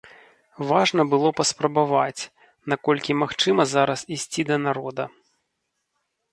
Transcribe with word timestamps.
Важна 0.69 1.03
было 1.11 1.29
паспрабаваць, 1.41 2.23
наколькі 2.75 3.19
магчыма 3.21 3.63
зараз 3.77 3.99
ісці 4.19 4.41
да 4.51 4.55
народа. 4.67 5.03